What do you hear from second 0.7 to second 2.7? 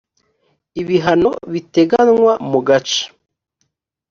ibihano biteganywa mu